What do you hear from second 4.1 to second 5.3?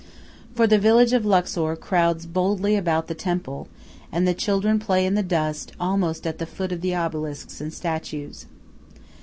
and the children play in the